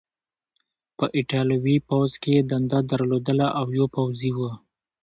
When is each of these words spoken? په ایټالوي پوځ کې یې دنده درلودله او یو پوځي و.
په 0.97 1.05
ایټالوي 1.17 1.77
پوځ 1.89 2.11
کې 2.21 2.31
یې 2.37 2.41
دنده 2.51 2.79
درلودله 2.91 3.47
او 3.59 3.65
یو 3.77 3.85
پوځي 3.95 4.31
و. 4.37 4.39